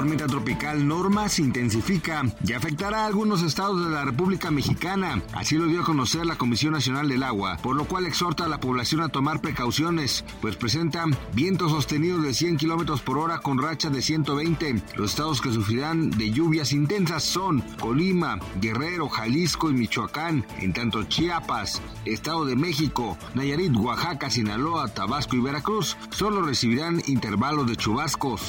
[0.00, 5.20] Tormenta tropical Norma se intensifica y afectará a algunos estados de la República Mexicana.
[5.34, 8.48] Así lo dio a conocer la Comisión Nacional del Agua, por lo cual exhorta a
[8.48, 13.58] la población a tomar precauciones, pues presenta vientos sostenidos de 100 kilómetros por hora con
[13.58, 14.82] racha de 120.
[14.96, 20.46] Los estados que sufrirán de lluvias intensas son Colima, Guerrero, Jalisco y Michoacán.
[20.60, 27.66] En tanto, Chiapas, Estado de México, Nayarit, Oaxaca, Sinaloa, Tabasco y Veracruz solo recibirán intervalos
[27.66, 28.40] de chubascos.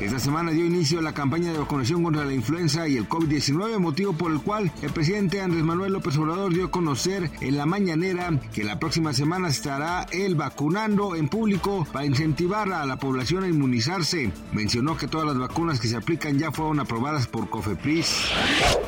[0.00, 4.12] Esta semana dio inicio la campaña de vacunación contra la influenza y el COVID-19, motivo
[4.14, 8.40] por el cual el presidente Andrés Manuel López Obrador dio a conocer en la mañanera
[8.52, 13.48] que la próxima semana estará él vacunando en público para incentivar a la población a
[13.48, 14.32] inmunizarse.
[14.52, 18.28] Mencionó que todas las vacunas que se aplican ya fueron aprobadas por COFEPRIS.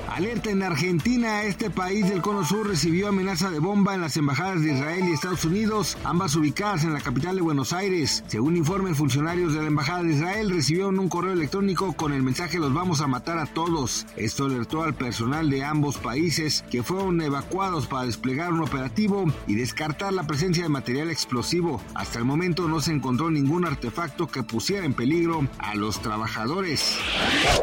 [0.08, 4.62] Alerta en Argentina, este país del Cono Sur recibió amenaza de bomba en las embajadas
[4.62, 8.25] de Israel y Estados Unidos, ambas ubicadas en la capital de Buenos Aires.
[8.29, 12.59] Según informes funcionarios de la embajada de Israel, recibieron un correo electrónico con el mensaje
[12.59, 14.07] los vamos a matar a todos.
[14.17, 19.55] Esto alertó al personal de ambos países que fueron evacuados para desplegar un operativo y
[19.55, 21.81] descartar la presencia de material explosivo.
[21.95, 26.99] Hasta el momento no se encontró ningún artefacto que pusiera en peligro a los trabajadores.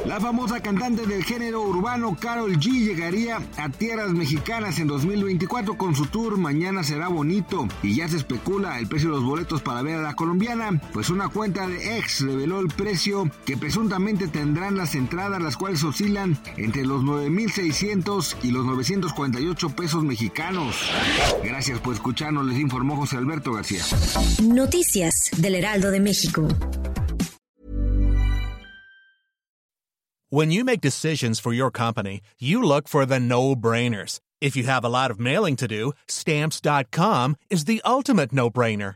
[0.05, 5.95] La famosa cantante del género urbano Carol G llegaría a tierras mexicanas en 2024 con
[5.95, 9.81] su tour Mañana será bonito y ya se especula el precio de los boletos para
[9.81, 14.75] ver a la colombiana, pues una cuenta de ex reveló el precio que presuntamente tendrán
[14.75, 20.75] las entradas las cuales oscilan entre los 9.600 y los 948 pesos mexicanos.
[21.43, 23.83] Gracias por escucharnos, les informó José Alberto García.
[24.43, 26.47] Noticias del Heraldo de México.
[30.29, 34.21] When you make decisions for your company, you look for the no-brainers.
[34.39, 38.95] If you have a lot of mailing to do, stamps.com is the ultimate no-brainer.